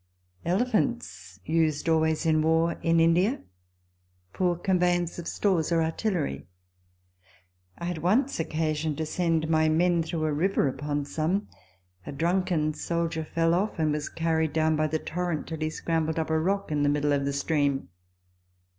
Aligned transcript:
Elephants 0.43 1.39
used 1.45 1.87
always 1.87 2.25
in 2.25 2.41
war 2.41 2.75
[in 2.81 2.99
India], 2.99 3.43
for 4.33 4.57
conveyance 4.57 5.19
of 5.19 5.27
stores 5.27 5.71
or 5.71 5.83
artillery. 5.83 6.47
I 7.77 7.85
had 7.85 7.99
once 7.99 8.39
occasion 8.39 8.95
to 8.95 9.05
send 9.05 9.47
my 9.47 9.69
men 9.69 10.01
through 10.01 10.25
a 10.25 10.33
river 10.33 10.67
upon 10.67 11.05
some. 11.05 11.49
A 12.03 12.11
drunken 12.11 12.73
soldier 12.73 13.23
fell 13.23 13.53
off, 13.53 13.77
and 13.77 13.91
was 13.91 14.09
carried 14.09 14.53
down 14.53 14.75
by 14.75 14.87
the 14.87 14.97
torrent 14.97 15.45
till 15.45 15.59
he 15.59 15.69
scrambled 15.69 16.17
up 16.17 16.31
a 16.31 16.39
rock 16.39 16.71
in 16.71 16.81
the 16.81 16.89
middle 16.89 17.13
of 17.13 17.25
the 17.25 17.31
stream. 17.33 17.89